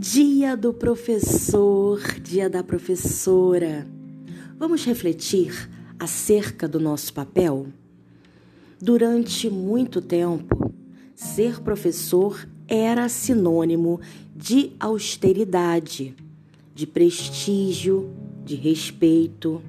[0.00, 3.84] Dia do professor, dia da professora.
[4.56, 5.68] Vamos refletir
[5.98, 7.66] acerca do nosso papel?
[8.80, 10.72] Durante muito tempo,
[11.16, 14.00] ser professor era sinônimo
[14.36, 16.14] de austeridade,
[16.72, 18.08] de prestígio,
[18.44, 19.60] de respeito.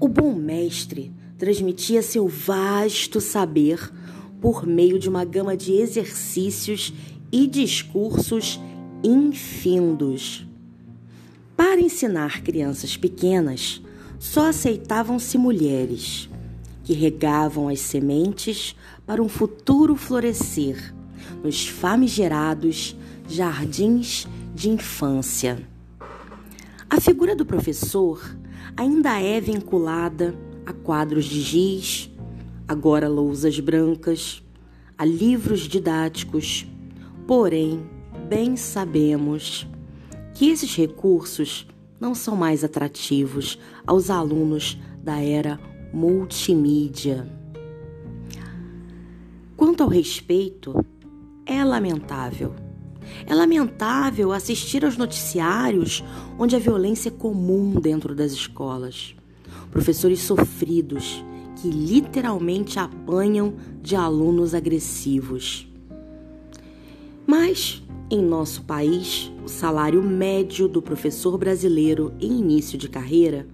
[0.00, 3.92] O bom mestre transmitia seu vasto saber
[4.40, 6.94] por meio de uma gama de exercícios
[7.30, 8.58] e discursos
[9.02, 10.46] infindos.
[11.56, 13.82] Para ensinar crianças pequenas,
[14.18, 16.28] só aceitavam-se mulheres
[16.84, 18.74] que regavam as sementes
[19.06, 20.94] para um futuro florescer
[21.42, 22.96] nos famigerados
[23.28, 25.58] jardins de infância.
[26.90, 28.36] A figura do professor
[28.76, 32.10] ainda é vinculada a quadros de giz,
[32.66, 34.42] agora lousas brancas,
[34.96, 36.66] a livros didáticos,
[37.26, 37.97] porém,
[38.28, 39.66] bem sabemos
[40.34, 41.66] que esses recursos
[41.98, 45.58] não são mais atrativos aos alunos da era
[45.94, 47.26] multimídia.
[49.56, 50.84] Quanto ao respeito,
[51.46, 52.54] é lamentável.
[53.26, 56.04] É lamentável assistir aos noticiários
[56.38, 59.16] onde a violência é comum dentro das escolas.
[59.70, 61.24] Professores sofridos
[61.56, 65.66] que literalmente apanham de alunos agressivos.
[67.26, 73.46] Mas em nosso país, o salário médio do professor brasileiro em início de carreira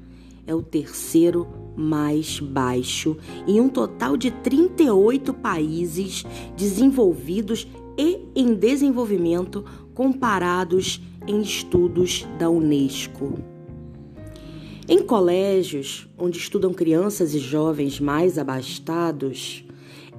[0.47, 3.17] é o terceiro mais baixo
[3.49, 6.25] em um total de 38 países
[6.57, 7.67] desenvolvidos
[7.99, 13.35] e em desenvolvimento comparados em estudos da Unesco.
[14.89, 19.65] Em colégios onde estudam crianças e jovens mais abastados,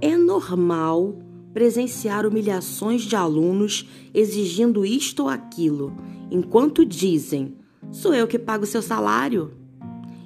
[0.02, 1.16] é normal
[1.56, 5.96] presenciar humilhações de alunos exigindo isto ou aquilo,
[6.30, 7.56] enquanto dizem:
[7.94, 9.54] sou eu que pago seu salário.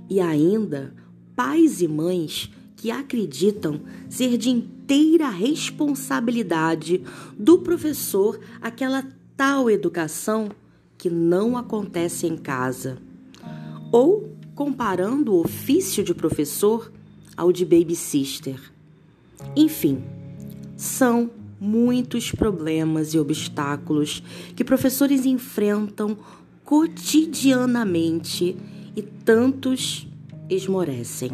[0.09, 0.91] E ainda
[1.35, 7.03] pais e mães que acreditam ser de inteira responsabilidade
[7.38, 9.06] do professor aquela
[9.38, 10.50] tal educação
[10.97, 12.97] que não acontece em casa.
[13.91, 16.91] Ou comparando o ofício de professor
[17.38, 18.59] ao de baby sister.
[19.56, 20.03] Enfim,
[20.79, 21.29] são
[21.59, 24.23] muitos problemas e obstáculos
[24.56, 26.17] que professores enfrentam
[26.63, 28.56] cotidianamente
[28.95, 30.07] e tantos
[30.50, 31.31] esmorecem.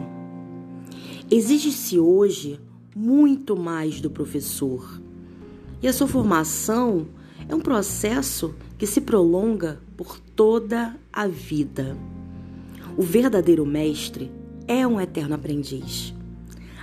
[1.30, 2.60] Exige-se hoje
[2.96, 5.00] muito mais do professor.
[5.80, 7.06] E a sua formação
[7.48, 11.96] é um processo que se prolonga por toda a vida.
[12.98, 14.32] O verdadeiro mestre
[14.68, 16.16] é um eterno aprendiz.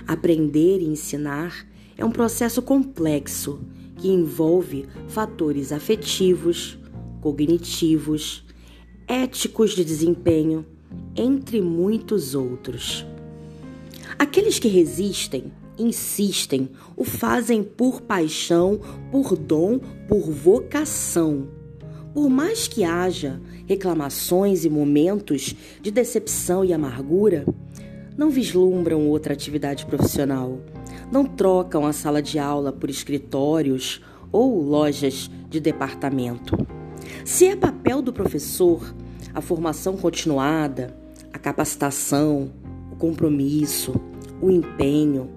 [0.07, 3.59] Aprender e ensinar é um processo complexo
[3.97, 6.77] que envolve fatores afetivos,
[7.21, 8.45] cognitivos,
[9.07, 10.65] éticos de desempenho,
[11.15, 13.05] entre muitos outros.
[14.17, 18.79] Aqueles que resistem, insistem, o fazem por paixão,
[19.11, 21.47] por dom, por vocação.
[22.13, 27.45] Por mais que haja reclamações e momentos de decepção e amargura,
[28.15, 30.59] não vislumbram outra atividade profissional
[31.13, 34.01] não trocam a sala de aula por escritórios
[34.31, 36.57] ou lojas de departamento.
[37.23, 38.95] Se é papel do professor
[39.31, 40.97] a formação continuada,
[41.31, 42.51] a capacitação,
[42.91, 43.93] o compromisso,
[44.41, 45.29] o empenho,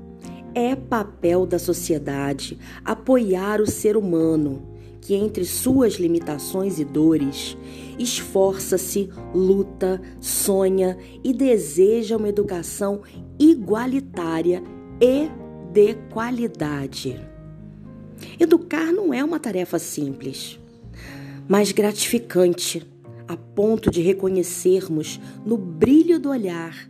[0.54, 4.62] é papel da sociedade apoiar o ser humano
[5.02, 7.54] que, entre suas limitações e dores,
[7.98, 13.02] esforça-se, luta, sonha e deseja uma educação
[13.38, 14.62] igualitária
[15.00, 15.28] e
[15.76, 17.20] de qualidade.
[18.40, 20.58] Educar não é uma tarefa simples,
[21.46, 22.82] mas gratificante,
[23.28, 26.88] a ponto de reconhecermos no brilho do olhar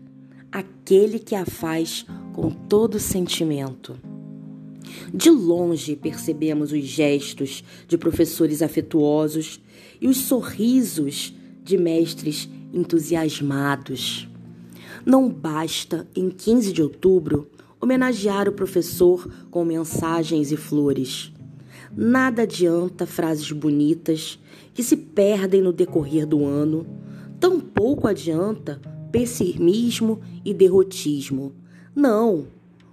[0.52, 3.98] aquele que a faz com todo sentimento.
[5.12, 9.61] De longe percebemos os gestos de professores afetuosos
[10.00, 11.34] e os sorrisos
[11.64, 14.28] de mestres entusiasmados.
[15.05, 17.50] Não basta, em 15 de outubro,
[17.81, 21.32] homenagear o professor com mensagens e flores.
[21.96, 24.38] Nada adianta frases bonitas
[24.75, 26.87] que se perdem no decorrer do ano,
[27.40, 28.81] tampouco adianta
[29.11, 31.55] pessimismo e derrotismo.
[31.94, 32.49] Não,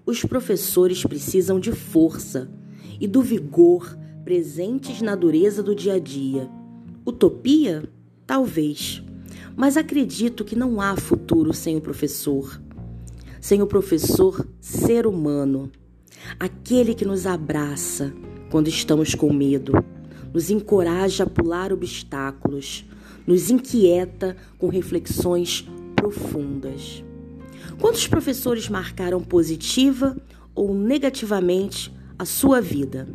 [0.06, 2.50] os professores precisam de força
[3.00, 6.50] e do vigor presentes na dureza do dia a dia.
[7.06, 7.84] Utopia?
[8.26, 9.04] Talvez,
[9.56, 12.62] mas acredito que não há futuro sem o professor
[13.44, 15.70] sem o professor ser humano,
[16.40, 18.14] aquele que nos abraça
[18.50, 19.74] quando estamos com medo,
[20.34, 22.86] nos encoraja a pular obstáculos,
[23.28, 27.04] nos inquieta com reflexões profundas.
[27.82, 30.16] Quantos professores marcaram positiva
[30.56, 33.10] ou negativamente a sua vida?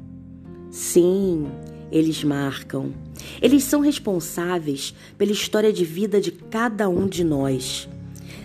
[0.70, 1.46] Sim,
[1.90, 2.92] eles marcam.
[3.40, 7.88] Eles são responsáveis pela história de vida de cada um de nós.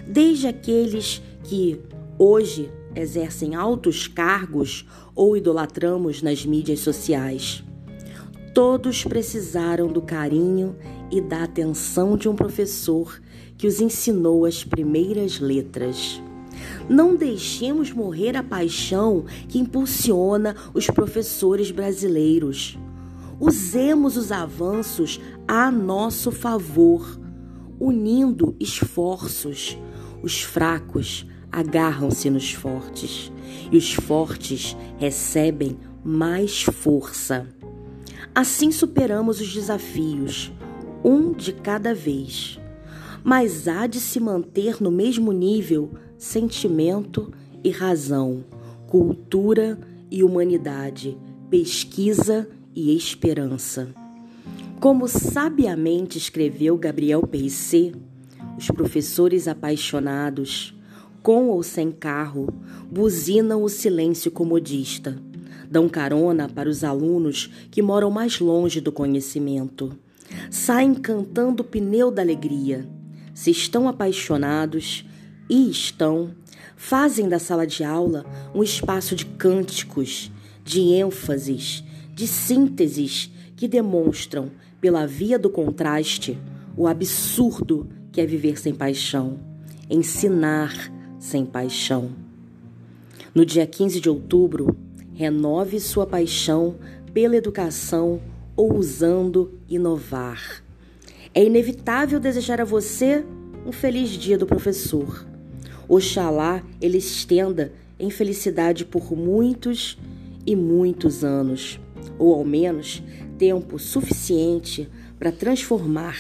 [0.08, 1.80] Desde aqueles que
[2.18, 4.86] hoje exercem altos cargos
[5.16, 7.64] ou idolatramos nas mídias sociais.
[8.54, 10.76] Todos precisaram do carinho
[11.12, 13.20] e da atenção de um professor
[13.58, 16.22] que os ensinou as primeiras letras.
[16.88, 22.78] Não deixemos morrer a paixão que impulsiona os professores brasileiros.
[23.40, 27.20] Usemos os avanços a nosso favor,
[27.80, 29.78] unindo esforços.
[30.22, 33.32] Os fracos agarram-se nos fortes
[33.72, 37.48] e os fortes recebem mais força.
[38.34, 40.52] Assim superamos os desafios,
[41.04, 42.60] um de cada vez.
[43.24, 47.32] Mas há de se manter no mesmo nível sentimento
[47.64, 48.44] e razão,
[48.88, 49.80] cultura
[50.10, 51.16] e humanidade,
[51.50, 53.88] pesquisa e esperança.
[54.80, 57.92] Como sabiamente escreveu Gabriel Peissé,
[58.58, 60.76] os professores apaixonados
[61.24, 62.48] com ou sem carro,
[62.92, 65.18] buzinam o silêncio comodista.
[65.72, 69.98] Dão carona para os alunos que moram mais longe do conhecimento.
[70.52, 72.88] Saem cantando o pneu da alegria.
[73.34, 75.06] Se estão apaixonados,
[75.50, 76.32] e estão,
[76.76, 80.32] fazem da sala de aula um espaço de cânticos,
[80.64, 81.84] de ênfases,
[82.14, 86.38] de sínteses que demonstram, pela via do contraste,
[86.76, 89.40] o absurdo que é viver sem paixão,
[89.90, 90.92] ensinar
[91.24, 92.10] sem paixão.
[93.34, 94.76] No dia 15 de outubro,
[95.14, 96.76] renove sua paixão
[97.14, 98.20] pela educação,
[98.58, 100.62] ousando inovar.
[101.34, 103.24] É inevitável desejar a você
[103.66, 105.26] um feliz dia do professor.
[105.88, 109.98] Oxalá ele estenda em felicidade por muitos
[110.46, 111.80] e muitos anos,
[112.20, 113.02] ou ao menos
[113.38, 116.18] tempo suficiente para transformar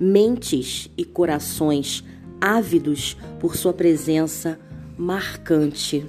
[0.00, 2.02] mentes e corações
[2.40, 4.58] ávidos por sua presença
[4.96, 6.06] marcante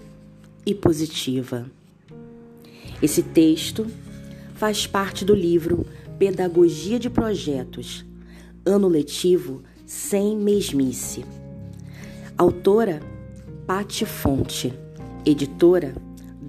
[0.66, 1.70] e positiva.
[3.02, 3.86] Esse texto
[4.56, 5.86] faz parte do livro
[6.18, 8.06] Pedagogia de Projetos,
[8.66, 11.24] ano letivo sem mesmice.
[12.38, 13.00] Autora
[13.66, 14.74] Pati Fonte,
[15.26, 15.94] editora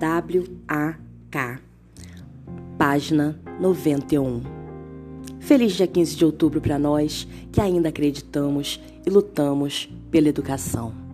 [0.01, 1.61] WAK,
[2.79, 4.58] página 91.
[5.49, 11.08] Feliz dia 15 de outubro para nós que ainda acreditamos e lutamos pela educação.